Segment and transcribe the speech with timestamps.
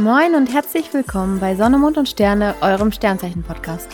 [0.00, 3.86] Moin und herzlich willkommen bei Sonne, Mond und Sterne, eurem Sternzeichen-Podcast.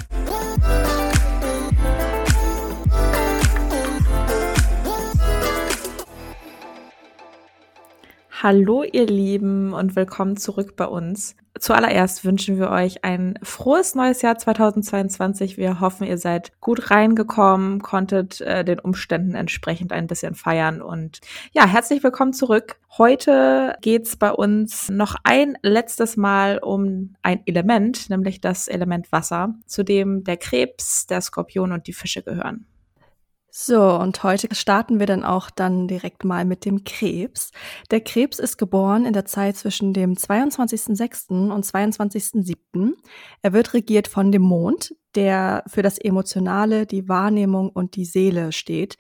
[8.49, 11.35] Hallo ihr Lieben und willkommen zurück bei uns.
[11.59, 15.57] Zuallererst wünschen wir euch ein frohes neues Jahr 2022.
[15.57, 21.19] Wir hoffen, ihr seid gut reingekommen, konntet äh, den Umständen entsprechend ein bisschen feiern und
[21.55, 22.77] ja, herzlich willkommen zurück.
[22.97, 29.57] Heute geht's bei uns noch ein letztes Mal um ein Element, nämlich das Element Wasser,
[29.67, 32.65] zu dem der Krebs, der Skorpion und die Fische gehören.
[33.59, 37.53] So, und heute starten wir dann auch dann direkt mal mit dem Krebs.
[37.91, 41.51] Der Krebs ist geboren in der Zeit zwischen dem 22.06.
[41.51, 42.93] und 22.07.
[43.41, 48.53] Er wird regiert von dem Mond, der für das Emotionale, die Wahrnehmung und die Seele
[48.53, 48.99] steht.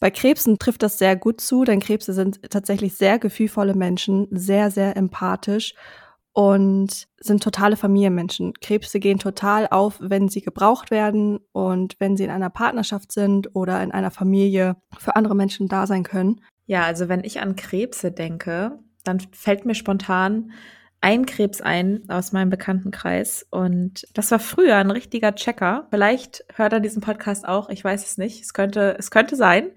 [0.00, 4.70] Bei Krebsen trifft das sehr gut zu, denn Krebse sind tatsächlich sehr gefühlvolle Menschen, sehr,
[4.70, 5.74] sehr empathisch
[6.38, 8.54] und sind totale Familienmenschen.
[8.60, 13.56] Krebse gehen total auf, wenn sie gebraucht werden und wenn sie in einer Partnerschaft sind
[13.56, 16.40] oder in einer Familie für andere Menschen da sein können.
[16.66, 20.52] Ja, also wenn ich an Krebse denke, dann fällt mir spontan
[21.00, 25.86] ein Krebs ein aus meinem Bekanntenkreis und das war früher ein richtiger Checker.
[25.90, 28.42] Vielleicht hört er diesen Podcast auch, ich weiß es nicht.
[28.42, 29.70] Es könnte, es könnte sein.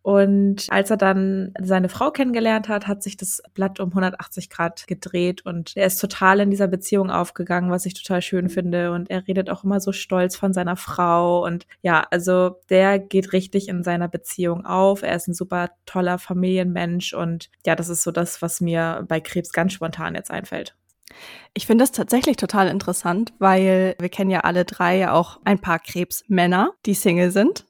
[0.00, 4.86] Und als er dann seine Frau kennengelernt hat, hat sich das Blatt um 180 Grad
[4.86, 8.92] gedreht und er ist total in dieser Beziehung aufgegangen, was ich total schön finde.
[8.92, 13.34] Und er redet auch immer so stolz von seiner Frau und ja, also der geht
[13.34, 15.02] richtig in seiner Beziehung auf.
[15.02, 19.20] Er ist ein super toller Familienmensch und ja, das ist so das, was mir bei
[19.20, 20.61] Krebs ganz spontan jetzt einfällt.
[21.54, 25.78] Ich finde das tatsächlich total interessant, weil wir kennen ja alle drei auch ein paar
[25.78, 27.66] Krebsmänner, die Single sind.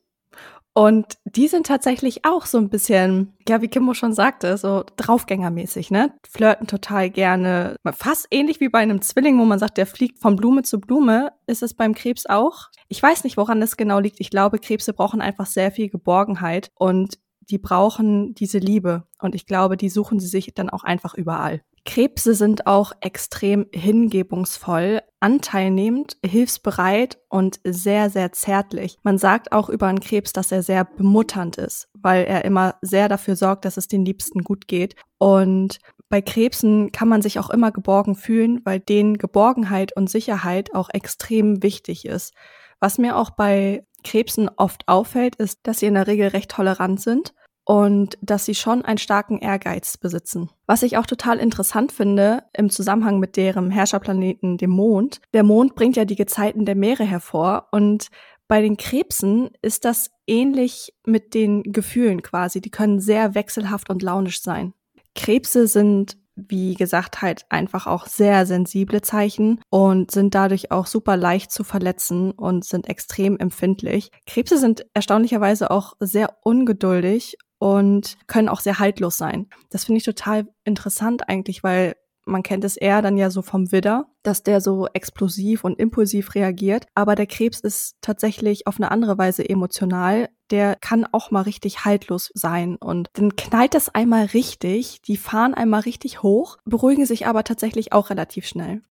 [0.75, 5.91] Und die sind tatsächlich auch so ein bisschen, ja, wie Kimbo schon sagte, so draufgängermäßig,
[5.91, 6.15] ne?
[6.27, 7.77] Flirten total gerne.
[7.93, 11.33] Fast ähnlich wie bei einem Zwilling, wo man sagt, der fliegt von Blume zu Blume,
[11.47, 12.71] ist es beim Krebs auch.
[12.89, 14.19] Ich weiß nicht, woran das genau liegt.
[14.21, 19.07] Ich glaube, Krebse brauchen einfach sehr viel Geborgenheit und die brauchen diese Liebe.
[19.19, 21.61] Und ich glaube, die suchen sie sich dann auch einfach überall.
[21.85, 28.99] Krebse sind auch extrem hingebungsvoll, anteilnehmend, hilfsbereit und sehr, sehr zärtlich.
[29.03, 33.09] Man sagt auch über einen Krebs, dass er sehr bemutternd ist, weil er immer sehr
[33.09, 34.95] dafür sorgt, dass es den Liebsten gut geht.
[35.19, 40.75] Und bei Krebsen kann man sich auch immer geborgen fühlen, weil denen Geborgenheit und Sicherheit
[40.75, 42.33] auch extrem wichtig ist.
[42.79, 47.01] Was mir auch bei Krebsen oft auffällt, ist, dass sie in der Regel recht tolerant
[47.01, 47.33] sind
[47.65, 50.51] und dass sie schon einen starken Ehrgeiz besitzen.
[50.67, 55.21] Was ich auch total interessant finde im Zusammenhang mit deren Herrscherplaneten, dem Mond.
[55.33, 58.09] Der Mond bringt ja die Gezeiten der Meere hervor und
[58.49, 62.61] bei den Krebsen ist das ähnlich mit den Gefühlen quasi.
[62.61, 64.75] Die können sehr wechselhaft und launisch sein.
[65.15, 71.17] Krebse sind wie gesagt, halt einfach auch sehr sensible Zeichen und sind dadurch auch super
[71.17, 74.11] leicht zu verletzen und sind extrem empfindlich.
[74.27, 79.47] Krebse sind erstaunlicherweise auch sehr ungeduldig und können auch sehr haltlos sein.
[79.71, 83.71] Das finde ich total interessant eigentlich, weil man kennt es eher dann ja so vom
[83.71, 86.87] Widder, dass der so explosiv und impulsiv reagiert.
[86.97, 90.29] Aber der Krebs ist tatsächlich auf eine andere Weise emotional.
[90.51, 92.75] Der kann auch mal richtig haltlos sein.
[92.79, 95.01] Und dann knallt das einmal richtig.
[95.03, 98.83] Die fahren einmal richtig hoch, beruhigen sich aber tatsächlich auch relativ schnell.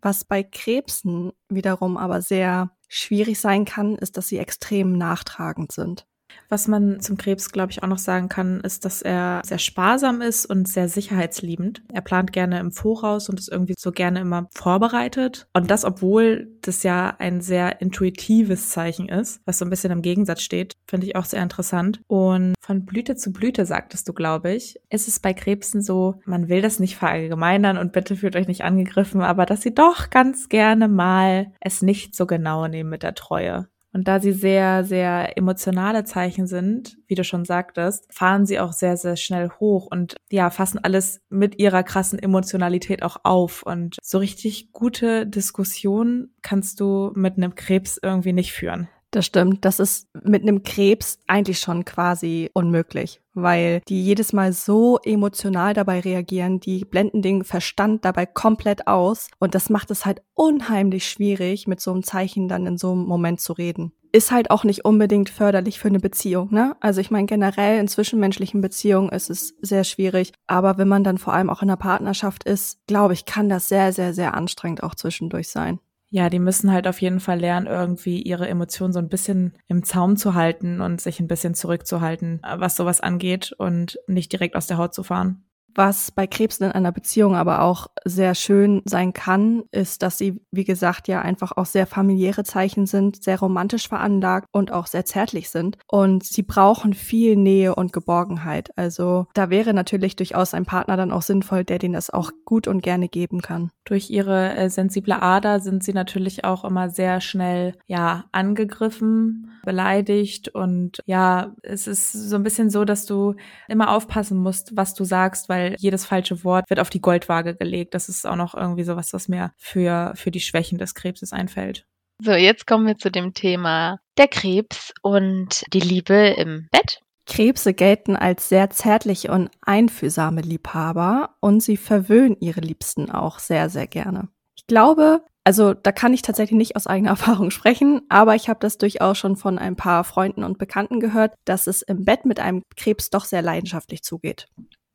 [0.00, 6.06] Was bei Krebsen wiederum aber sehr schwierig sein kann, ist, dass sie extrem nachtragend sind.
[6.48, 10.20] Was man zum Krebs, glaube ich, auch noch sagen kann, ist, dass er sehr sparsam
[10.20, 11.82] ist und sehr sicherheitsliebend.
[11.92, 15.46] Er plant gerne im Voraus und ist irgendwie so gerne immer vorbereitet.
[15.54, 20.02] Und das, obwohl das ja ein sehr intuitives Zeichen ist, was so ein bisschen im
[20.02, 22.00] Gegensatz steht, finde ich auch sehr interessant.
[22.06, 26.48] Und von Blüte zu Blüte, sagtest du, glaube ich, ist es bei Krebsen so, man
[26.48, 30.48] will das nicht verallgemeinern und bitte fühlt euch nicht angegriffen, aber dass sie doch ganz
[30.48, 33.68] gerne mal es nicht so genau nehmen mit der Treue.
[33.92, 38.72] Und da sie sehr, sehr emotionale Zeichen sind, wie du schon sagtest, fahren sie auch
[38.72, 43.62] sehr, sehr schnell hoch und ja, fassen alles mit ihrer krassen Emotionalität auch auf.
[43.62, 48.88] Und so richtig gute Diskussionen kannst du mit einem Krebs irgendwie nicht führen.
[49.12, 49.66] Das stimmt.
[49.66, 55.74] Das ist mit einem Krebs eigentlich schon quasi unmöglich, weil die jedes Mal so emotional
[55.74, 61.06] dabei reagieren, die blenden den Verstand dabei komplett aus und das macht es halt unheimlich
[61.06, 63.92] schwierig, mit so einem Zeichen dann in so einem Moment zu reden.
[64.12, 66.74] Ist halt auch nicht unbedingt förderlich für eine Beziehung, ne?
[66.80, 71.18] Also ich meine, generell in zwischenmenschlichen Beziehungen ist es sehr schwierig, aber wenn man dann
[71.18, 74.82] vor allem auch in einer Partnerschaft ist, glaube ich, kann das sehr, sehr, sehr anstrengend
[74.82, 75.80] auch zwischendurch sein
[76.14, 79.82] ja, die müssen halt auf jeden Fall lernen, irgendwie ihre Emotionen so ein bisschen im
[79.82, 84.66] Zaum zu halten und sich ein bisschen zurückzuhalten, was sowas angeht und nicht direkt aus
[84.66, 85.46] der Haut zu fahren.
[85.74, 90.40] Was bei Krebsen in einer Beziehung aber auch sehr schön sein kann, ist, dass sie,
[90.50, 95.04] wie gesagt, ja einfach auch sehr familiäre Zeichen sind, sehr romantisch veranlagt und auch sehr
[95.04, 95.78] zärtlich sind.
[95.86, 98.70] Und sie brauchen viel Nähe und Geborgenheit.
[98.76, 102.66] Also da wäre natürlich durchaus ein Partner dann auch sinnvoll, der denen das auch gut
[102.68, 103.70] und gerne geben kann.
[103.84, 110.48] Durch ihre äh, sensible Ader sind sie natürlich auch immer sehr schnell, ja, angegriffen, beleidigt
[110.48, 113.34] und ja, es ist so ein bisschen so, dass du
[113.68, 117.94] immer aufpassen musst, was du sagst, weil jedes falsche Wort wird auf die Goldwaage gelegt.
[117.94, 121.86] Das ist auch noch irgendwie sowas, was mir für, für die Schwächen des Krebses einfällt.
[122.22, 127.00] So, jetzt kommen wir zu dem Thema der Krebs und die Liebe im Bett.
[127.26, 133.70] Krebse gelten als sehr zärtliche und einfühlsame Liebhaber und sie verwöhnen ihre Liebsten auch sehr,
[133.70, 134.28] sehr gerne.
[134.56, 138.60] Ich glaube, also da kann ich tatsächlich nicht aus eigener Erfahrung sprechen, aber ich habe
[138.60, 142.40] das durchaus schon von ein paar Freunden und Bekannten gehört, dass es im Bett mit
[142.40, 144.46] einem Krebs doch sehr leidenschaftlich zugeht.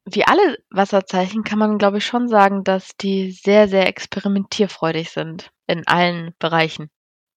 [0.10, 5.52] Wie alle Wasserzeichen kann man, glaube ich, schon sagen, dass die sehr, sehr experimentierfreudig sind
[5.68, 6.90] in allen Bereichen.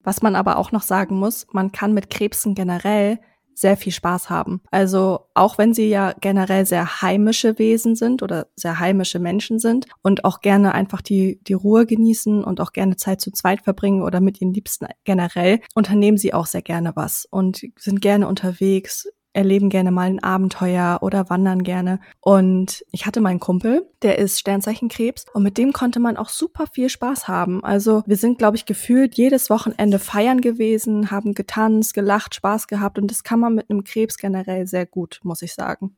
[0.02, 3.18] Was man aber auch noch sagen muss, man kann mit Krebsen generell
[3.54, 4.62] sehr viel Spaß haben.
[4.70, 9.86] Also auch wenn sie ja generell sehr heimische Wesen sind oder sehr heimische Menschen sind
[10.02, 14.02] und auch gerne einfach die, die Ruhe genießen und auch gerne Zeit zu zweit verbringen
[14.02, 19.08] oder mit ihren Liebsten generell, unternehmen sie auch sehr gerne was und sind gerne unterwegs,
[19.32, 22.00] erleben gerne mal ein Abenteuer oder wandern gerne.
[22.20, 26.28] Und ich hatte meinen Kumpel, der ist Sternzeichen Krebs und mit dem konnte man auch
[26.28, 27.62] super viel Spaß haben.
[27.64, 32.98] Also wir sind, glaube ich, gefühlt jedes Wochenende feiern gewesen, haben getanzt, gelacht, Spaß gehabt
[32.98, 35.96] und das kann man mit einem Krebs generell sehr gut, muss ich sagen.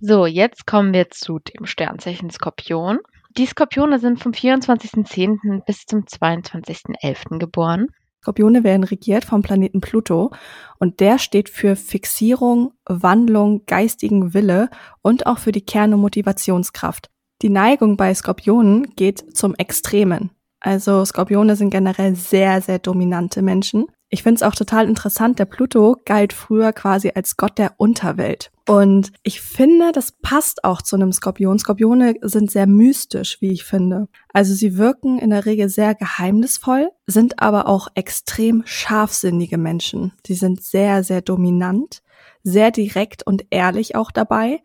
[0.00, 2.98] So, jetzt kommen wir zu dem Sternzeichen Skorpion.
[3.36, 5.64] Die Skorpione sind vom 24.10.
[5.64, 7.38] bis zum 22.11.
[7.38, 7.88] geboren.
[8.24, 10.30] Skorpione werden regiert vom Planeten Pluto
[10.78, 14.70] und der steht für Fixierung, Wandlung, geistigen Wille
[15.02, 17.10] und auch für die Kern- und Motivationskraft.
[17.42, 20.30] Die Neigung bei Skorpionen geht zum Extremen.
[20.58, 23.88] Also Skorpione sind generell sehr, sehr dominante Menschen.
[24.14, 28.52] Ich finde es auch total interessant, der Pluto galt früher quasi als Gott der Unterwelt.
[28.68, 31.58] Und ich finde, das passt auch zu einem Skorpion.
[31.58, 34.06] Skorpione sind sehr mystisch, wie ich finde.
[34.32, 40.12] Also sie wirken in der Regel sehr geheimnisvoll, sind aber auch extrem scharfsinnige Menschen.
[40.24, 42.00] Sie sind sehr, sehr dominant,
[42.44, 44.62] sehr direkt und ehrlich auch dabei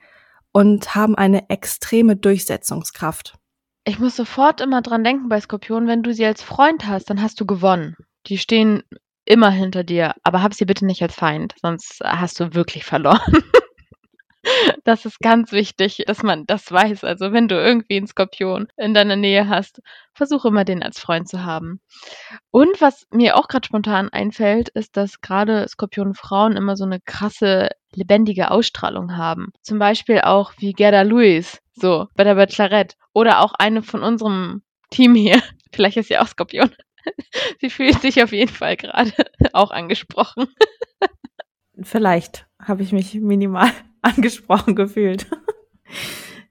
[0.52, 3.34] und haben eine extreme Durchsetzungskraft.
[3.84, 7.19] Ich muss sofort immer dran denken bei Skorpionen, wenn du sie als Freund hast, dann
[7.19, 7.95] hast du gewonnen.
[8.28, 8.84] Die stehen
[9.25, 13.21] immer hinter dir, aber hab sie bitte nicht als Feind, sonst hast du wirklich verloren.
[14.83, 17.04] Das ist ganz wichtig, dass man das weiß.
[17.04, 19.81] Also wenn du irgendwie einen Skorpion in deiner Nähe hast,
[20.13, 21.81] versuche immer den als Freund zu haben.
[22.51, 27.69] Und was mir auch gerade spontan einfällt, ist, dass gerade Skorpionfrauen immer so eine krasse,
[27.94, 29.51] lebendige Ausstrahlung haben.
[29.62, 32.95] Zum Beispiel auch wie Gerda Lewis, so bei der Bachelorette.
[33.13, 35.42] Oder auch eine von unserem Team hier.
[35.74, 36.71] Vielleicht ist sie auch Skorpion.
[37.62, 39.12] Sie fühlt sich auf jeden Fall gerade
[39.54, 40.48] auch angesprochen.
[41.82, 43.72] Vielleicht habe ich mich minimal
[44.02, 45.28] angesprochen gefühlt.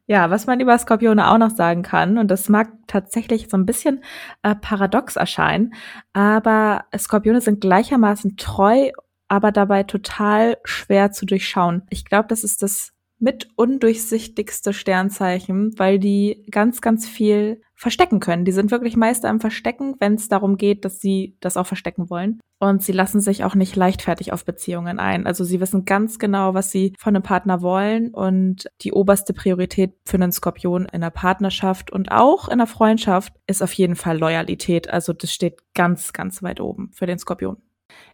[0.06, 3.66] Ja, was man über Skorpione auch noch sagen kann, und das mag tatsächlich so ein
[3.66, 4.02] bisschen
[4.42, 5.74] äh, paradox erscheinen,
[6.14, 8.90] aber Skorpione sind gleichermaßen treu,
[9.28, 11.82] aber dabei total schwer zu durchschauen.
[11.90, 18.44] Ich glaube, das ist das mit undurchsichtigste Sternzeichen, weil die ganz, ganz viel verstecken können.
[18.44, 22.10] Die sind wirklich meist am Verstecken, wenn es darum geht, dass sie das auch verstecken
[22.10, 22.40] wollen.
[22.60, 25.26] Und sie lassen sich auch nicht leichtfertig auf Beziehungen ein.
[25.26, 28.12] Also sie wissen ganz genau, was sie von einem Partner wollen.
[28.12, 33.32] Und die oberste Priorität für einen Skorpion in der Partnerschaft und auch in der Freundschaft
[33.46, 34.90] ist auf jeden Fall Loyalität.
[34.90, 37.58] Also das steht ganz, ganz weit oben für den Skorpion.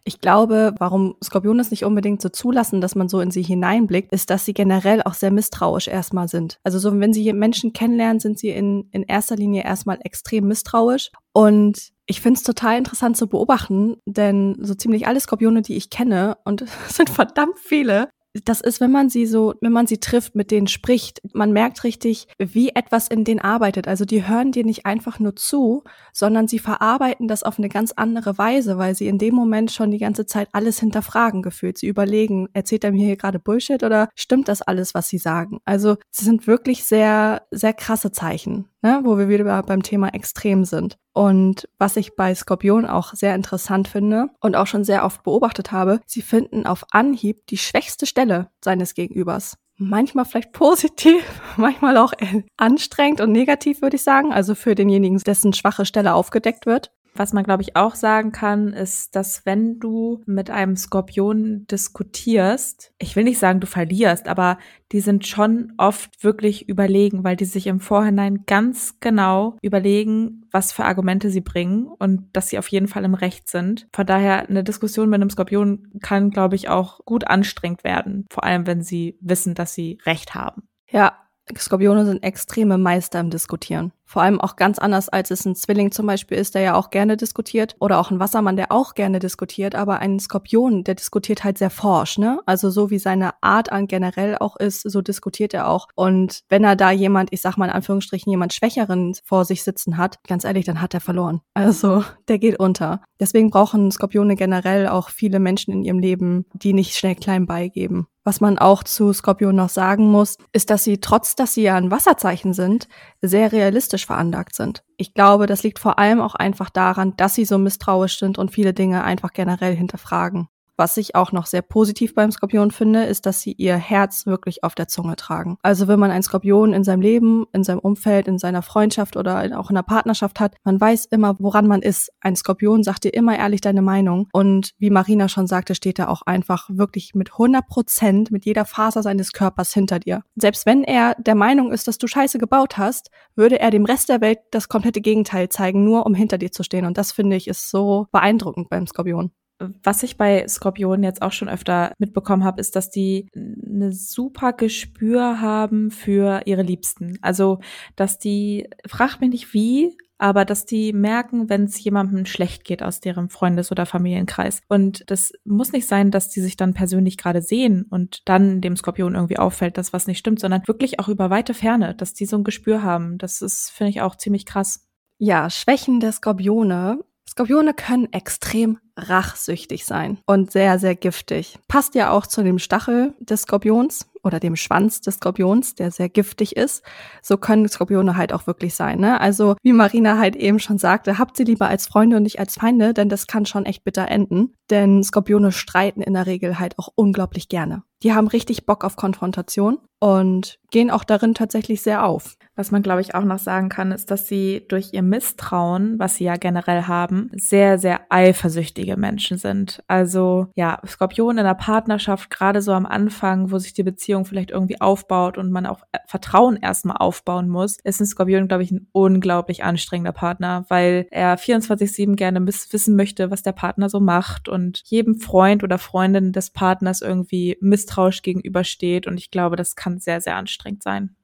[0.03, 4.11] Ich glaube, warum Skorpione es nicht unbedingt so zulassen, dass man so in sie hineinblickt,
[4.11, 6.59] ist, dass sie generell auch sehr misstrauisch erstmal sind.
[6.63, 11.11] Also so, wenn sie Menschen kennenlernen, sind sie in, in erster Linie erstmal extrem misstrauisch.
[11.33, 15.89] Und ich finde es total interessant zu beobachten, denn so ziemlich alle Skorpione, die ich
[15.89, 18.09] kenne, und es sind verdammt viele,
[18.43, 21.83] das ist, wenn man sie so, wenn man sie trifft, mit denen spricht, man merkt
[21.83, 23.87] richtig, wie etwas in denen arbeitet.
[23.87, 27.93] Also die hören dir nicht einfach nur zu, sondern sie verarbeiten das auf eine ganz
[27.95, 31.77] andere Weise, weil sie in dem Moment schon die ganze Zeit alles hinterfragen gefühlt.
[31.77, 35.59] Sie überlegen, erzählt er mir hier gerade Bullshit oder stimmt das alles, was sie sagen?
[35.65, 40.63] Also sie sind wirklich sehr, sehr krasse Zeichen ne, wo wir wieder beim Thema Extrem
[40.63, 40.97] sind.
[41.15, 45.71] Und was ich bei Skorpion auch sehr interessant finde und auch schon sehr oft beobachtet
[45.71, 49.57] habe, sie finden auf Anhieb die schwächste Stelle seines Gegenübers.
[49.77, 51.23] Manchmal vielleicht positiv,
[51.57, 52.11] manchmal auch
[52.57, 54.33] anstrengend und negativ, würde ich sagen.
[54.33, 56.91] Also für denjenigen, dessen schwache Stelle aufgedeckt wird.
[57.15, 62.93] Was man, glaube ich, auch sagen kann, ist, dass wenn du mit einem Skorpion diskutierst,
[62.99, 64.57] ich will nicht sagen, du verlierst, aber
[64.91, 70.73] die sind schon oft wirklich überlegen, weil die sich im Vorhinein ganz genau überlegen, was
[70.73, 73.87] für Argumente sie bringen und dass sie auf jeden Fall im Recht sind.
[73.93, 78.25] Von daher, eine Diskussion mit einem Skorpion kann, glaube ich, auch gut anstrengend werden.
[78.29, 80.63] Vor allem, wenn sie wissen, dass sie Recht haben.
[80.89, 81.24] Ja,
[81.57, 83.91] Skorpione sind extreme Meister im Diskutieren.
[84.07, 86.89] Vor allem auch ganz anders, als es ein Zwilling zum Beispiel ist, der ja auch
[86.89, 87.75] gerne diskutiert.
[87.79, 89.75] Oder auch ein Wassermann, der auch gerne diskutiert.
[89.75, 92.39] Aber ein Skorpion, der diskutiert halt sehr forsch, ne?
[92.45, 95.87] Also so wie seine Art an generell auch ist, so diskutiert er auch.
[95.95, 99.97] Und wenn er da jemand, ich sag mal in Anführungsstrichen, jemand Schwächeren vor sich sitzen
[99.97, 101.41] hat, ganz ehrlich, dann hat er verloren.
[101.53, 103.01] Also der geht unter.
[103.19, 108.07] Deswegen brauchen Skorpione generell auch viele Menschen in ihrem Leben, die nicht schnell klein beigeben.
[108.27, 111.75] Was man auch zu Skorpion noch sagen muss, ist, dass sie, trotz dass sie ja
[111.75, 112.87] ein Wasserzeichen sind,
[113.21, 114.83] sehr realistisch veranlagt sind.
[114.97, 118.49] Ich glaube, das liegt vor allem auch einfach daran, dass sie so misstrauisch sind und
[118.49, 120.47] viele Dinge einfach generell hinterfragen.
[120.77, 124.63] Was ich auch noch sehr positiv beim Skorpion finde, ist, dass sie ihr Herz wirklich
[124.63, 125.57] auf der Zunge tragen.
[125.61, 129.37] Also wenn man einen Skorpion in seinem Leben, in seinem Umfeld, in seiner Freundschaft oder
[129.57, 132.11] auch in einer Partnerschaft hat, man weiß immer, woran man ist.
[132.19, 134.27] Ein Skorpion sagt dir immer ehrlich deine Meinung.
[134.33, 138.65] Und wie Marina schon sagte, steht er auch einfach wirklich mit 100 Prozent, mit jeder
[138.65, 140.23] Faser seines Körpers hinter dir.
[140.35, 144.09] Selbst wenn er der Meinung ist, dass du Scheiße gebaut hast, würde er dem Rest
[144.09, 146.85] der Welt das komplette Gegenteil zeigen, nur um hinter dir zu stehen.
[146.85, 151.31] Und das finde ich ist so beeindruckend beim Skorpion was ich bei Skorpionen jetzt auch
[151.31, 157.17] schon öfter mitbekommen habe, ist, dass die eine super Gespür haben für ihre Liebsten.
[157.21, 157.59] Also,
[157.95, 162.83] dass die, fragt mich nicht wie, aber dass die merken, wenn es jemandem schlecht geht
[162.83, 164.61] aus deren Freundes- oder Familienkreis.
[164.69, 168.77] Und das muss nicht sein, dass die sich dann persönlich gerade sehen und dann dem
[168.77, 172.25] Skorpion irgendwie auffällt, dass was nicht stimmt, sondern wirklich auch über weite Ferne, dass die
[172.25, 173.17] so ein Gespür haben.
[173.17, 174.87] Das ist, finde ich, auch ziemlich krass.
[175.17, 181.59] Ja, Schwächen der Skorpione Skorpione können extrem rachsüchtig sein und sehr, sehr giftig.
[181.67, 186.09] Passt ja auch zu dem Stachel des Skorpions oder dem Schwanz des Skorpions, der sehr
[186.09, 186.83] giftig ist.
[187.21, 188.99] So können Skorpione halt auch wirklich sein.
[188.99, 189.21] Ne?
[189.21, 192.55] Also wie Marina halt eben schon sagte, habt sie lieber als Freunde und nicht als
[192.55, 194.53] Feinde, denn das kann schon echt bitter enden.
[194.71, 197.83] Denn Skorpione streiten in der Regel halt auch unglaublich gerne.
[198.01, 202.37] Die haben richtig Bock auf Konfrontation und gehen auch darin tatsächlich sehr auf.
[202.57, 206.15] Was man, glaube ich, auch noch sagen kann, ist, dass sie durch ihr Misstrauen, was
[206.15, 209.83] sie ja generell haben, sehr, sehr eifersüchtige Menschen sind.
[209.87, 214.51] Also ja, Skorpion in der Partnerschaft, gerade so am Anfang, wo sich die Beziehung vielleicht
[214.51, 218.71] irgendwie aufbaut und man auch äh, Vertrauen erstmal aufbauen muss, ist ein Skorpion, glaube ich,
[218.71, 224.47] ein unglaublich anstrengender Partner, weil er 24-7 gerne wissen möchte, was der Partner so macht
[224.47, 229.07] und jedem Freund oder Freundin des Partners irgendwie misstrauisch gegenübersteht.
[229.07, 231.15] Und ich glaube, das kann sehr, sehr anstrengend sein.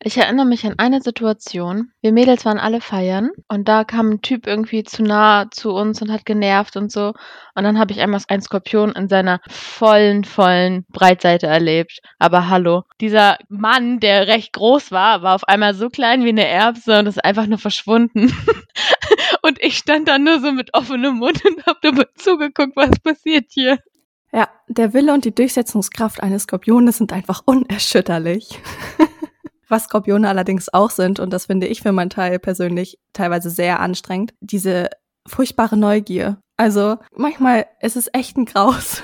[0.00, 1.90] Ich erinnere mich an eine Situation.
[2.02, 6.02] Wir Mädels waren alle feiern und da kam ein Typ irgendwie zu nah zu uns
[6.02, 7.14] und hat genervt und so.
[7.54, 12.00] Und dann habe ich einmal einen Skorpion in seiner vollen, vollen Breitseite erlebt.
[12.18, 16.46] Aber hallo, dieser Mann, der recht groß war, war auf einmal so klein wie eine
[16.46, 18.26] Erbse und ist einfach nur verschwunden.
[19.42, 23.46] und ich stand da nur so mit offenem Mund und habe dabei zugeguckt, was passiert
[23.48, 23.78] hier.
[24.34, 28.58] Ja, der Wille und die Durchsetzungskraft eines Skorpiones sind einfach unerschütterlich.
[29.68, 33.78] Was Skorpione allerdings auch sind, und das finde ich für meinen Teil persönlich teilweise sehr
[33.78, 34.90] anstrengend, diese
[35.26, 36.40] furchtbare Neugier.
[36.56, 39.02] Also manchmal ist es echt ein Graus.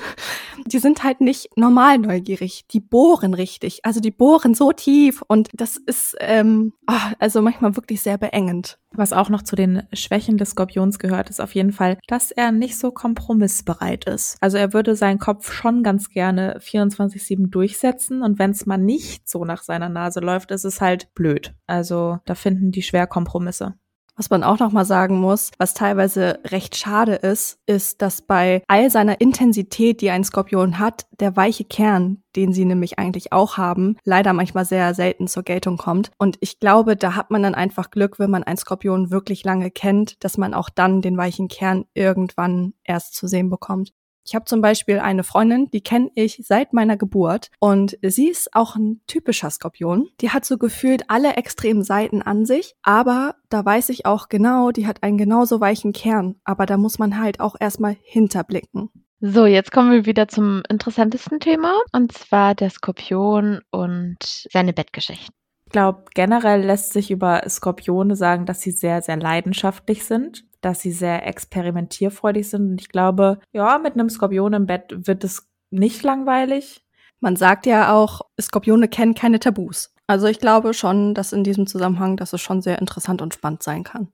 [0.65, 2.65] Die sind halt nicht normal neugierig.
[2.71, 3.79] Die bohren richtig.
[3.83, 8.77] Also die bohren so tief und das ist ähm, oh, also manchmal wirklich sehr beengend.
[8.93, 12.51] Was auch noch zu den Schwächen des Skorpions gehört, ist auf jeden Fall, dass er
[12.51, 14.37] nicht so kompromissbereit ist.
[14.41, 19.29] Also er würde seinen Kopf schon ganz gerne 24-7 durchsetzen und wenn es mal nicht
[19.29, 21.53] so nach seiner Nase läuft, ist es halt blöd.
[21.67, 23.75] Also da finden die schwer Kompromisse.
[24.21, 28.61] Was man auch noch mal sagen muss, was teilweise recht schade ist, ist, dass bei
[28.67, 33.57] all seiner Intensität, die ein Skorpion hat, der weiche Kern, den sie nämlich eigentlich auch
[33.57, 36.11] haben, leider manchmal sehr selten zur Geltung kommt.
[36.19, 39.71] Und ich glaube, da hat man dann einfach Glück, wenn man einen Skorpion wirklich lange
[39.71, 43.91] kennt, dass man auch dann den weichen Kern irgendwann erst zu sehen bekommt.
[44.31, 48.55] Ich habe zum Beispiel eine Freundin, die kenne ich seit meiner Geburt und sie ist
[48.55, 50.07] auch ein typischer Skorpion.
[50.21, 54.71] Die hat so gefühlt alle extremen Seiten an sich, aber da weiß ich auch genau,
[54.71, 58.89] die hat einen genauso weichen Kern, aber da muss man halt auch erstmal hinterblicken.
[59.19, 64.17] So, jetzt kommen wir wieder zum interessantesten Thema und zwar der Skorpion und
[64.49, 65.35] seine Bettgeschichten.
[65.65, 70.81] Ich glaube, generell lässt sich über Skorpione sagen, dass sie sehr, sehr leidenschaftlich sind dass
[70.81, 72.71] sie sehr experimentierfreudig sind.
[72.71, 76.83] Und ich glaube, ja, mit einem Skorpion im Bett wird es nicht langweilig.
[77.19, 79.93] Man sagt ja auch, Skorpione kennen keine Tabus.
[80.07, 83.63] Also ich glaube schon, dass in diesem Zusammenhang, dass es schon sehr interessant und spannend
[83.63, 84.09] sein kann.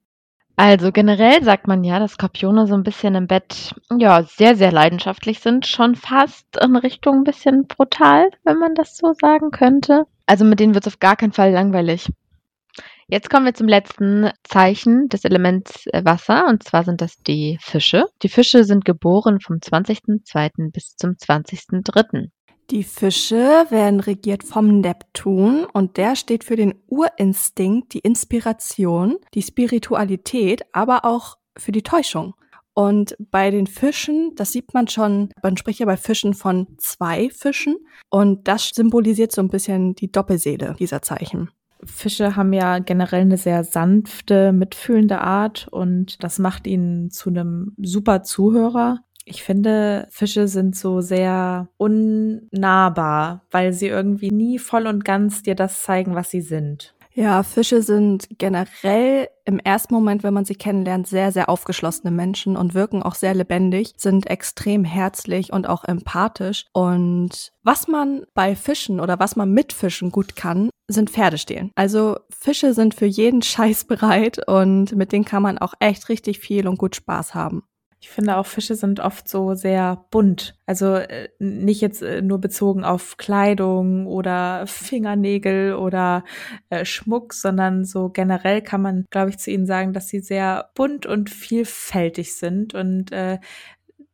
[0.59, 4.71] Also generell sagt man ja, dass Skorpione so ein bisschen im Bett, ja, sehr, sehr
[4.71, 5.67] leidenschaftlich sind.
[5.67, 10.05] Schon fast in Richtung ein bisschen brutal, wenn man das so sagen könnte.
[10.25, 12.09] Also mit denen wird es auf gar keinen Fall langweilig.
[13.09, 17.57] Jetzt kommen wir zum letzten Zeichen des Elements äh, Wasser und zwar sind das die
[17.61, 18.05] Fische.
[18.21, 20.71] Die Fische sind geboren vom 20.02.
[20.73, 22.27] bis zum 20.03.
[22.69, 29.41] Die Fische werden regiert vom Neptun und der steht für den Urinstinkt, die Inspiration, die
[29.41, 32.33] Spiritualität, aber auch für die Täuschung.
[32.73, 37.29] Und bei den Fischen, das sieht man schon, man spricht ja bei Fischen von zwei
[37.29, 37.77] Fischen
[38.09, 41.49] und das symbolisiert so ein bisschen die Doppelseele dieser Zeichen.
[41.83, 47.73] Fische haben ja generell eine sehr sanfte, mitfühlende Art und das macht ihn zu einem
[47.77, 48.99] super Zuhörer.
[49.25, 55.55] Ich finde, Fische sind so sehr unnahbar, weil sie irgendwie nie voll und ganz dir
[55.55, 56.95] das zeigen, was sie sind.
[57.17, 62.55] Ja, Fische sind generell im ersten Moment, wenn man sie kennenlernt, sehr, sehr aufgeschlossene Menschen
[62.55, 66.67] und wirken auch sehr lebendig, sind extrem herzlich und auch empathisch.
[66.73, 71.71] Und was man bei Fischen oder was man mit Fischen gut kann, sind Pferde stehlen.
[71.75, 76.39] Also Fische sind für jeden Scheiß bereit und mit denen kann man auch echt richtig
[76.39, 77.63] viel und gut Spaß haben.
[77.99, 80.55] Ich finde auch Fische sind oft so sehr bunt.
[80.67, 86.23] Also äh, nicht jetzt äh, nur bezogen auf Kleidung oder Fingernägel oder
[86.69, 90.69] äh, Schmuck, sondern so generell kann man, glaube ich, zu ihnen sagen, dass sie sehr
[90.75, 93.39] bunt und vielfältig sind und äh,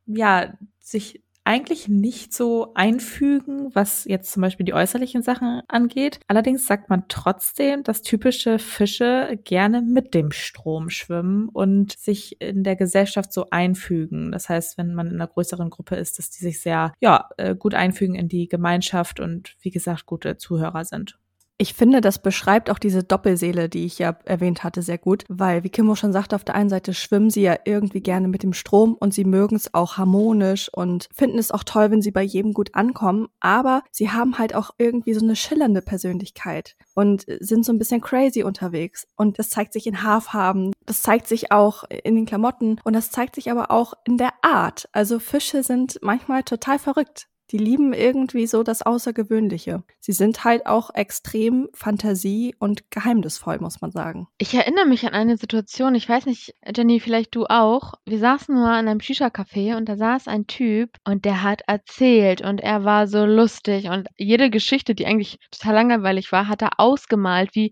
[0.05, 6.19] ja, sich eigentlich nicht so einfügen, was jetzt zum Beispiel die äußerlichen Sachen angeht.
[6.27, 12.63] Allerdings sagt man trotzdem, dass typische Fische gerne mit dem Strom schwimmen und sich in
[12.63, 14.31] der Gesellschaft so einfügen.
[14.31, 17.55] Das heißt, wenn man in einer größeren Gruppe ist, dass die sich sehr, ja, äh,
[17.55, 21.17] gut einfügen in die Gemeinschaft und wie gesagt, gute Zuhörer sind.
[21.59, 25.63] Ich finde, das beschreibt auch diese Doppelseele, die ich ja erwähnt hatte, sehr gut, weil,
[25.63, 28.53] wie Kimmo schon sagte, auf der einen Seite schwimmen sie ja irgendwie gerne mit dem
[28.53, 32.23] Strom und sie mögen es auch harmonisch und finden es auch toll, wenn sie bei
[32.23, 37.63] jedem gut ankommen, aber sie haben halt auch irgendwie so eine schillernde Persönlichkeit und sind
[37.63, 41.83] so ein bisschen crazy unterwegs und das zeigt sich in Haarfarben, das zeigt sich auch
[42.03, 44.89] in den Klamotten und das zeigt sich aber auch in der Art.
[44.91, 47.27] Also Fische sind manchmal total verrückt.
[47.53, 49.83] Die lieben irgendwie so das Außergewöhnliche.
[49.99, 54.27] Sie sind halt auch extrem fantasie- und geheimnisvoll, muss man sagen.
[54.39, 57.93] Ich erinnere mich an eine Situation, ich weiß nicht, Jenny, vielleicht du auch.
[58.05, 62.41] Wir saßen nur an einem Shisha-Café und da saß ein Typ und der hat erzählt
[62.41, 66.79] und er war so lustig und jede Geschichte, die eigentlich total langweilig war, hat er
[66.79, 67.71] ausgemalt, wie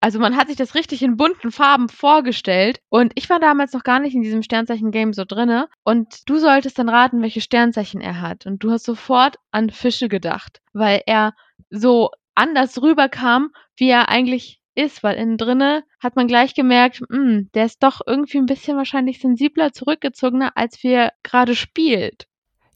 [0.00, 2.80] also man hat sich das richtig in bunten Farben vorgestellt.
[2.88, 5.68] Und ich war damals noch gar nicht in diesem Sternzeichen-Game so drinne.
[5.84, 8.46] Und du solltest dann raten, welche Sternzeichen er hat.
[8.46, 11.34] Und du hast sofort an Fische gedacht, weil er
[11.70, 17.16] so anders rüberkam, wie er eigentlich ist, weil innen drinne hat man gleich gemerkt, mh,
[17.16, 22.26] hm, der ist doch irgendwie ein bisschen wahrscheinlich sensibler, zurückgezogener, als wir gerade spielt.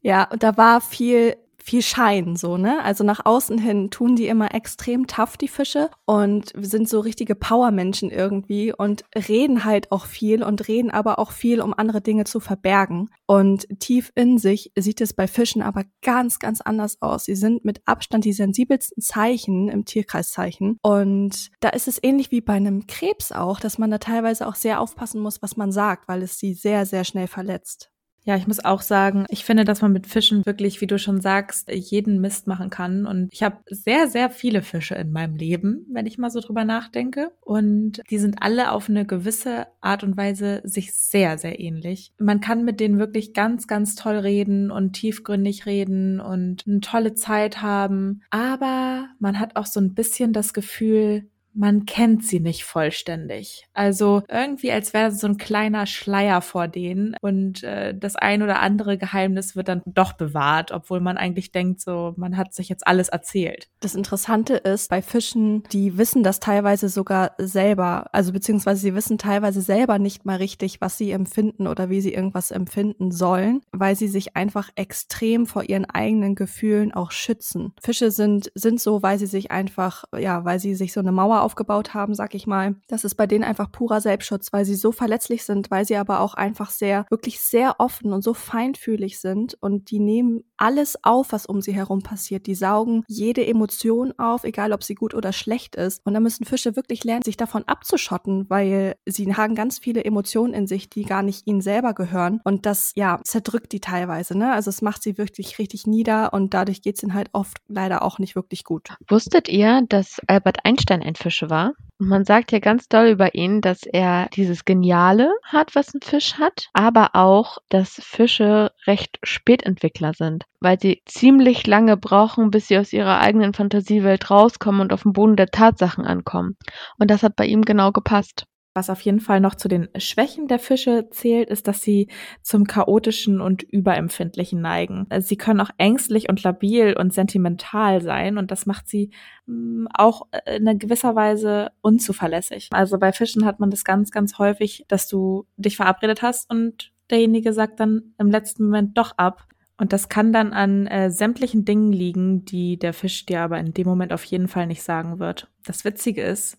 [0.03, 1.37] Ja, und da war viel
[1.67, 2.83] viel Schein, so, ne?
[2.85, 7.35] Also nach außen hin tun die immer extrem tough, die Fische, und sind so richtige
[7.35, 12.23] Powermenschen irgendwie und reden halt auch viel und reden aber auch viel, um andere Dinge
[12.23, 13.11] zu verbergen.
[13.27, 17.25] Und tief in sich sieht es bei Fischen aber ganz, ganz anders aus.
[17.25, 20.79] Sie sind mit Abstand die sensibelsten Zeichen im Tierkreiszeichen.
[20.83, 24.55] Und da ist es ähnlich wie bei einem Krebs auch, dass man da teilweise auch
[24.55, 27.91] sehr aufpassen muss, was man sagt, weil es sie sehr, sehr schnell verletzt.
[28.27, 31.21] Ja, ich muss auch sagen, ich finde, dass man mit Fischen wirklich, wie du schon
[31.21, 33.07] sagst, jeden Mist machen kann.
[33.07, 36.65] Und ich habe sehr, sehr viele Fische in meinem Leben, wenn ich mal so drüber
[36.65, 37.31] nachdenke.
[37.41, 42.11] Und die sind alle auf eine gewisse Art und Weise sich sehr, sehr ähnlich.
[42.19, 47.15] Man kann mit denen wirklich ganz, ganz toll reden und tiefgründig reden und eine tolle
[47.15, 48.23] Zeit haben.
[48.31, 53.67] Aber man hat auch so ein bisschen das Gefühl, man kennt sie nicht vollständig.
[53.73, 58.61] Also irgendwie, als wäre so ein kleiner Schleier vor denen und äh, das ein oder
[58.61, 62.87] andere Geheimnis wird dann doch bewahrt, obwohl man eigentlich denkt, so man hat sich jetzt
[62.87, 63.69] alles erzählt.
[63.81, 69.17] Das Interessante ist bei Fischen, die wissen das teilweise sogar selber, also beziehungsweise sie wissen
[69.19, 73.97] teilweise selber nicht mal richtig, was sie empfinden oder wie sie irgendwas empfinden sollen, weil
[73.97, 77.73] sie sich einfach extrem vor ihren eigenen Gefühlen auch schützen.
[77.81, 81.46] Fische sind sind so, weil sie sich einfach, ja, weil sie sich so eine Mauer
[81.47, 82.75] aufgebaut haben, sag ich mal.
[82.89, 86.21] Das ist bei denen einfach purer Selbstschutz, weil sie so verletzlich sind, weil sie aber
[86.21, 91.33] auch einfach sehr, wirklich sehr offen und so feinfühlig sind und die nehmen alles auf,
[91.33, 92.47] was um sie herum passiert.
[92.47, 96.01] Die saugen jede Emotion auf, egal ob sie gut oder schlecht ist.
[96.05, 100.55] Und da müssen Fische wirklich lernen, sich davon abzuschotten, weil sie haben ganz viele Emotionen
[100.55, 102.41] in sich, die gar nicht ihnen selber gehören.
[102.45, 104.53] Und das, ja, zerdrückt die teilweise, ne?
[104.53, 108.03] Also es macht sie wirklich richtig nieder und dadurch geht es ihnen halt oft leider
[108.03, 108.91] auch nicht wirklich gut.
[109.09, 111.73] Wusstet ihr, dass Albert Einstein ein Fisch war?
[111.99, 116.03] Und man sagt ja ganz doll über ihn, dass er dieses Geniale hat, was ein
[116.03, 122.69] Fisch hat, aber auch, dass Fische recht Spätentwickler sind, weil sie ziemlich lange brauchen, bis
[122.69, 126.57] sie aus ihrer eigenen Fantasiewelt rauskommen und auf dem Boden der Tatsachen ankommen.
[126.99, 128.47] Und das hat bei ihm genau gepasst.
[128.77, 132.09] Was auf jeden Fall noch zu den Schwächen der Fische zählt, ist, dass sie
[132.43, 135.07] zum chaotischen und überempfindlichen neigen.
[135.21, 139.13] Sie können auch ängstlich und labil und sentimental sein und das macht sie
[139.47, 142.69] mm, auch in gewisser Weise unzuverlässig.
[142.71, 146.93] Also bei Fischen hat man das ganz, ganz häufig, dass du dich verabredet hast und
[147.09, 149.47] derjenige sagt dann im letzten Moment doch ab.
[149.79, 153.73] Und das kann dann an äh, sämtlichen Dingen liegen, die der Fisch dir aber in
[153.73, 155.49] dem Moment auf jeden Fall nicht sagen wird.
[155.65, 156.59] Das Witzige ist,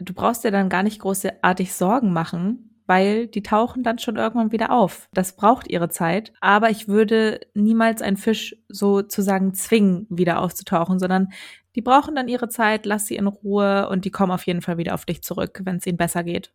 [0.00, 4.52] du brauchst dir dann gar nicht großartig Sorgen machen, weil die tauchen dann schon irgendwann
[4.52, 5.08] wieder auf.
[5.12, 6.32] Das braucht ihre Zeit.
[6.40, 11.28] Aber ich würde niemals einen Fisch sozusagen zwingen, wieder aufzutauchen, sondern
[11.76, 14.78] die brauchen dann ihre Zeit, lass sie in Ruhe und die kommen auf jeden Fall
[14.78, 16.52] wieder auf dich zurück, wenn es ihnen besser geht.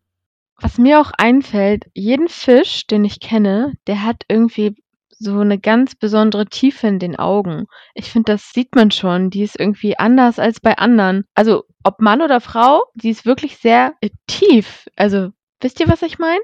[0.59, 4.75] Was mir auch einfällt, jeden Fisch, den ich kenne, der hat irgendwie
[5.09, 7.65] so eine ganz besondere Tiefe in den Augen.
[7.93, 9.29] Ich finde, das sieht man schon.
[9.29, 11.25] Die ist irgendwie anders als bei anderen.
[11.33, 14.87] Also, ob Mann oder Frau, die ist wirklich sehr äh, tief.
[14.95, 16.41] Also, wisst ihr, was ich meine?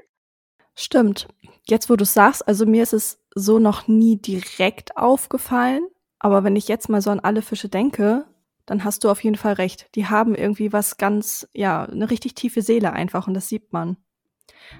[0.74, 1.28] Stimmt.
[1.66, 5.86] Jetzt, wo du sagst, also mir ist es so noch nie direkt aufgefallen.
[6.18, 8.26] Aber wenn ich jetzt mal so an alle Fische denke,
[8.66, 9.88] dann hast du auf jeden Fall recht.
[9.94, 13.96] Die haben irgendwie was ganz, ja, eine richtig tiefe Seele einfach und das sieht man.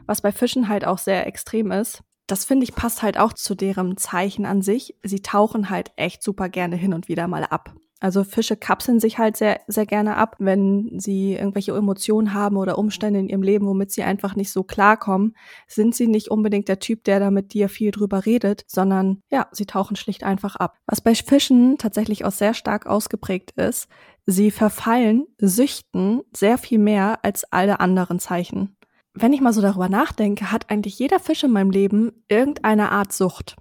[0.07, 3.55] Was bei Fischen halt auch sehr extrem ist, das finde ich passt halt auch zu
[3.55, 4.95] deren Zeichen an sich.
[5.03, 7.75] Sie tauchen halt echt super gerne hin und wieder mal ab.
[8.01, 12.79] Also Fische kapseln sich halt sehr, sehr gerne ab, wenn sie irgendwelche Emotionen haben oder
[12.79, 15.37] Umstände in ihrem Leben, womit sie einfach nicht so klarkommen,
[15.69, 19.49] sind sie nicht unbedingt der Typ, der da mit dir viel drüber redet, sondern ja,
[19.53, 20.79] sie tauchen schlicht einfach ab.
[20.87, 23.89] Was bei Fischen tatsächlich auch sehr stark ausgeprägt ist,
[24.25, 28.77] sie verfallen Süchten sehr viel mehr als alle anderen Zeichen
[29.15, 33.13] wenn ich mal so darüber nachdenke, hat eigentlich jeder Fisch in meinem Leben irgendeine Art
[33.13, 33.57] Sucht.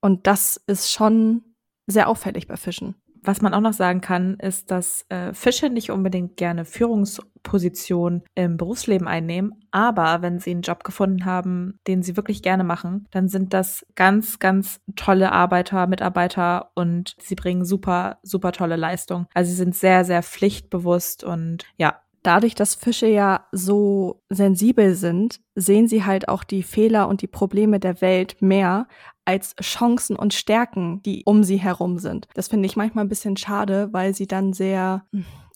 [0.00, 1.42] Und das ist schon
[1.86, 2.94] sehr auffällig bei Fischen.
[3.24, 8.58] Was man auch noch sagen kann, ist, dass äh, Fische nicht unbedingt gerne Führungspositionen im
[8.58, 13.28] Berufsleben einnehmen, aber wenn sie einen Job gefunden haben, den sie wirklich gerne machen, dann
[13.28, 19.26] sind das ganz, ganz tolle Arbeiter, Mitarbeiter und sie bringen super, super tolle Leistung.
[19.32, 25.40] Also sie sind sehr, sehr pflichtbewusst und ja, dadurch, dass Fische ja so sensibel sind,
[25.54, 28.88] sehen sie halt auch die Fehler und die Probleme der Welt mehr
[29.24, 32.28] als Chancen und Stärken, die um sie herum sind.
[32.34, 35.06] Das finde ich manchmal ein bisschen schade, weil sie dann sehr,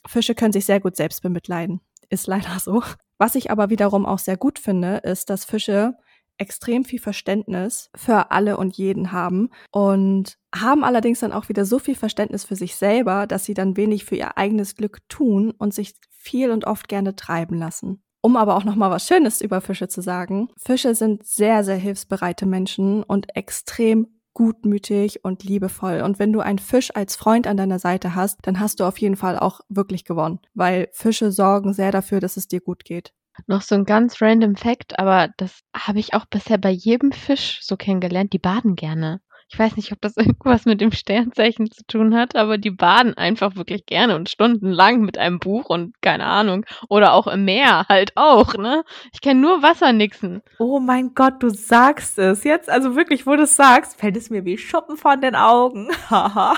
[0.07, 1.81] Fische können sich sehr gut selbst bemitleiden.
[2.09, 2.83] Ist leider so.
[3.19, 5.95] Was ich aber wiederum auch sehr gut finde, ist, dass Fische
[6.39, 11.81] extrem viel Verständnis für alle und jeden haben und haben allerdings dann auch wieder so
[11.81, 15.75] viel Verständnis für sich selber, dass sie dann wenig für ihr eigenes Glück tun und
[15.75, 18.03] sich viel und oft gerne treiben lassen.
[18.21, 21.77] Um aber auch noch mal was Schönes über Fische zu sagen: Fische sind sehr sehr
[21.77, 26.01] hilfsbereite Menschen und extrem gutmütig und liebevoll.
[26.03, 28.99] Und wenn du einen Fisch als Freund an deiner Seite hast, dann hast du auf
[28.99, 33.13] jeden Fall auch wirklich gewonnen, weil Fische sorgen sehr dafür, dass es dir gut geht.
[33.47, 37.61] Noch so ein ganz random Fact, aber das habe ich auch bisher bei jedem Fisch
[37.63, 39.21] so kennengelernt, die baden gerne.
[39.51, 43.15] Ich weiß nicht, ob das irgendwas mit dem Sternzeichen zu tun hat, aber die baden
[43.15, 46.67] einfach wirklich gerne und stundenlang mit einem Buch und keine Ahnung.
[46.89, 48.85] Oder auch im Meer halt auch, ne?
[49.13, 50.43] Ich kenne nur Wassernixen.
[50.59, 52.45] Oh mein Gott, du sagst es.
[52.45, 55.89] Jetzt, also wirklich, wo du es sagst, fällt es mir wie Schuppen von den Augen.
[56.11, 56.55] Haha.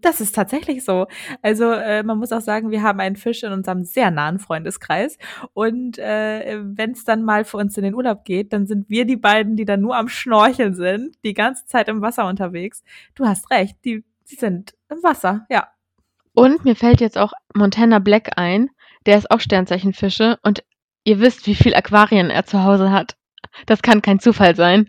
[0.00, 1.06] das ist tatsächlich so.
[1.42, 5.18] Also, äh, man muss auch sagen, wir haben einen Fisch in unserem sehr nahen Freundeskreis.
[5.54, 9.04] Und äh, wenn es dann mal für uns in den Urlaub geht, dann sind wir
[9.04, 12.82] die beiden, die dann nur am Schnorcheln sind, die ganze Zeit Zeit im Wasser unterwegs.
[13.14, 15.68] Du hast recht, die, die sind im Wasser, ja.
[16.34, 18.70] Und mir fällt jetzt auch Montana Black ein,
[19.06, 20.64] der ist auch Sternzeichenfische und
[21.04, 23.16] ihr wisst, wie viel Aquarien er zu Hause hat.
[23.66, 24.88] Das kann kein Zufall sein.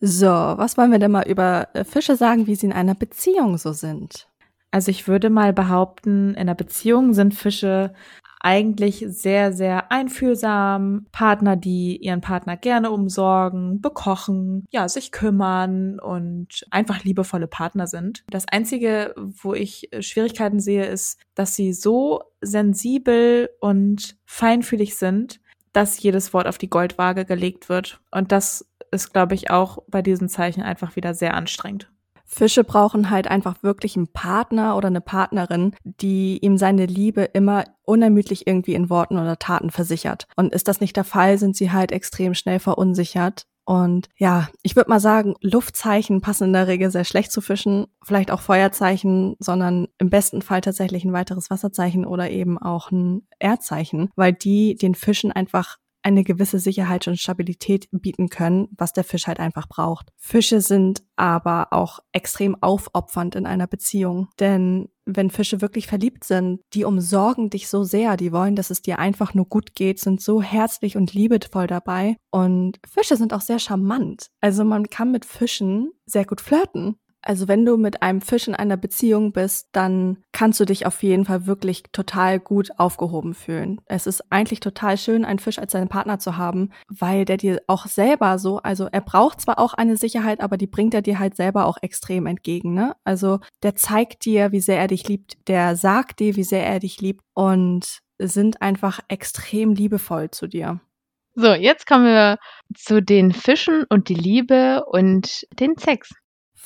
[0.00, 3.56] So, was wollen wir denn mal über äh, Fische sagen, wie sie in einer Beziehung
[3.56, 4.28] so sind?
[4.70, 7.94] Also ich würde mal behaupten, in einer Beziehung sind Fische
[8.40, 11.06] eigentlich sehr, sehr einfühlsam.
[11.12, 18.24] Partner, die ihren Partner gerne umsorgen, bekochen, ja, sich kümmern und einfach liebevolle Partner sind.
[18.30, 25.40] Das einzige, wo ich Schwierigkeiten sehe, ist, dass sie so sensibel und feinfühlig sind,
[25.72, 28.00] dass jedes Wort auf die Goldwaage gelegt wird.
[28.10, 31.90] Und das ist, glaube ich, auch bei diesen Zeichen einfach wieder sehr anstrengend.
[32.26, 37.64] Fische brauchen halt einfach wirklich einen Partner oder eine Partnerin, die ihm seine Liebe immer
[37.84, 40.26] unermüdlich irgendwie in Worten oder Taten versichert.
[40.36, 44.76] Und ist das nicht der Fall, sind sie halt extrem schnell verunsichert Und ja, ich
[44.76, 49.34] würde mal sagen, Luftzeichen passen in der Regel sehr schlecht zu Fischen, vielleicht auch Feuerzeichen,
[49.40, 54.76] sondern im besten Fall tatsächlich ein weiteres Wasserzeichen oder eben auch ein Erdzeichen, weil die
[54.76, 59.66] den Fischen einfach eine gewisse Sicherheit und Stabilität bieten können, was der Fisch halt einfach
[59.66, 60.12] braucht.
[60.16, 66.60] Fische sind aber auch extrem aufopfernd in einer Beziehung, denn wenn Fische wirklich verliebt sind,
[66.74, 70.20] die umsorgen dich so sehr, die wollen, dass es dir einfach nur gut geht, sind
[70.20, 74.28] so herzlich und liebevoll dabei und Fische sind auch sehr charmant.
[74.40, 77.00] Also man kann mit Fischen sehr gut flirten.
[77.26, 81.02] Also wenn du mit einem Fisch in einer Beziehung bist, dann kannst du dich auf
[81.02, 83.80] jeden Fall wirklich total gut aufgehoben fühlen.
[83.86, 87.62] Es ist eigentlich total schön, einen Fisch als deinen Partner zu haben, weil der dir
[87.66, 91.18] auch selber so, also er braucht zwar auch eine Sicherheit, aber die bringt er dir
[91.18, 92.94] halt selber auch extrem entgegen, ne?
[93.02, 96.78] Also der zeigt dir, wie sehr er dich liebt, der sagt dir, wie sehr er
[96.78, 100.80] dich liebt und sind einfach extrem liebevoll zu dir.
[101.34, 102.38] So, jetzt kommen wir
[102.74, 106.14] zu den Fischen und die Liebe und den Sex.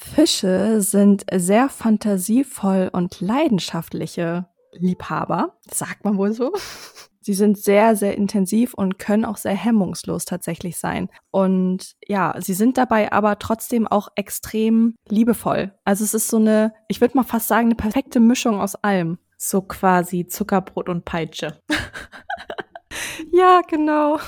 [0.00, 6.52] Fische sind sehr fantasievoll und leidenschaftliche Liebhaber, sagt man wohl so.
[7.22, 11.10] Sie sind sehr, sehr intensiv und können auch sehr hemmungslos tatsächlich sein.
[11.30, 15.74] Und ja, sie sind dabei aber trotzdem auch extrem liebevoll.
[15.84, 19.18] Also es ist so eine, ich würde mal fast sagen, eine perfekte Mischung aus allem.
[19.36, 21.60] So quasi Zuckerbrot und Peitsche.
[23.32, 24.18] ja, genau.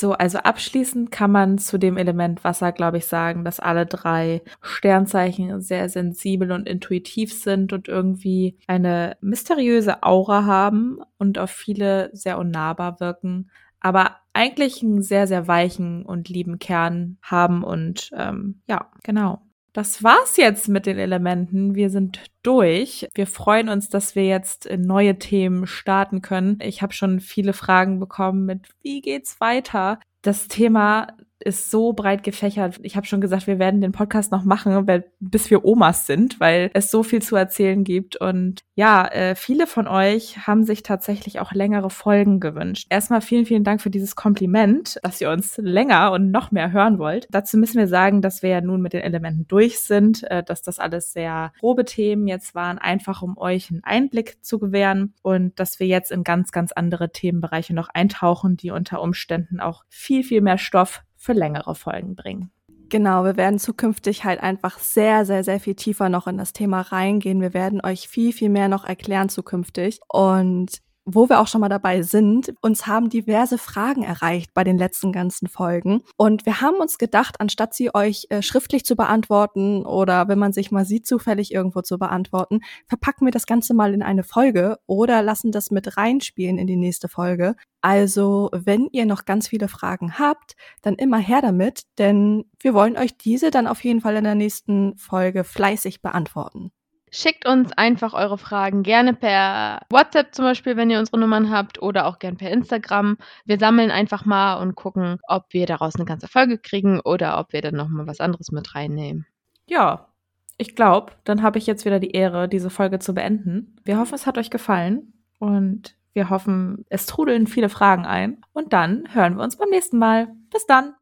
[0.00, 4.42] So, also abschließend kann man zu dem Element Wasser, glaube ich, sagen, dass alle drei
[4.62, 12.10] Sternzeichen sehr sensibel und intuitiv sind und irgendwie eine mysteriöse Aura haben und auf viele
[12.12, 18.62] sehr unnahbar wirken, aber eigentlich einen sehr, sehr weichen und lieben Kern haben und ähm,
[18.68, 19.47] ja, genau.
[19.72, 21.74] Das war's jetzt mit den Elementen.
[21.74, 23.06] Wir sind durch.
[23.14, 26.58] Wir freuen uns, dass wir jetzt neue Themen starten können.
[26.62, 30.00] Ich habe schon viele Fragen bekommen mit, wie geht's weiter?
[30.22, 31.08] Das Thema
[31.48, 32.78] ist so breit gefächert.
[32.82, 34.86] Ich habe schon gesagt, wir werden den Podcast noch machen,
[35.18, 38.16] bis wir Omas sind, weil es so viel zu erzählen gibt.
[38.16, 42.86] Und ja, äh, viele von euch haben sich tatsächlich auch längere Folgen gewünscht.
[42.90, 46.98] Erstmal vielen, vielen Dank für dieses Kompliment, dass ihr uns länger und noch mehr hören
[46.98, 47.26] wollt.
[47.30, 50.62] Dazu müssen wir sagen, dass wir ja nun mit den Elementen durch sind, äh, dass
[50.62, 55.58] das alles sehr grobe Themen jetzt waren, einfach um euch einen Einblick zu gewähren und
[55.58, 60.22] dass wir jetzt in ganz, ganz andere Themenbereiche noch eintauchen, die unter Umständen auch viel,
[60.22, 62.50] viel mehr Stoff für längere Folgen bringen.
[62.88, 66.80] Genau, wir werden zukünftig halt einfach sehr, sehr, sehr viel tiefer noch in das Thema
[66.80, 67.42] reingehen.
[67.42, 70.00] Wir werden euch viel, viel mehr noch erklären zukünftig.
[70.08, 70.78] Und
[71.10, 75.10] wo wir auch schon mal dabei sind, uns haben diverse Fragen erreicht bei den letzten
[75.10, 76.02] ganzen Folgen.
[76.16, 80.52] Und wir haben uns gedacht, anstatt sie euch äh, schriftlich zu beantworten oder wenn man
[80.52, 84.78] sich mal sieht, zufällig irgendwo zu beantworten, verpacken wir das Ganze mal in eine Folge
[84.86, 87.56] oder lassen das mit reinspielen in die nächste Folge.
[87.80, 92.98] Also, wenn ihr noch ganz viele Fragen habt, dann immer her damit, denn wir wollen
[92.98, 96.72] euch diese dann auf jeden Fall in der nächsten Folge fleißig beantworten.
[97.10, 101.80] Schickt uns einfach eure Fragen gerne per WhatsApp zum Beispiel, wenn ihr unsere Nummern habt,
[101.80, 103.18] oder auch gern per Instagram.
[103.44, 107.52] Wir sammeln einfach mal und gucken, ob wir daraus eine ganze Folge kriegen oder ob
[107.52, 109.26] wir dann nochmal was anderes mit reinnehmen.
[109.66, 110.08] Ja,
[110.56, 113.76] ich glaube, dann habe ich jetzt wieder die Ehre, diese Folge zu beenden.
[113.84, 118.40] Wir hoffen, es hat euch gefallen und wir hoffen, es trudeln viele Fragen ein.
[118.52, 120.28] Und dann hören wir uns beim nächsten Mal.
[120.50, 120.94] Bis dann!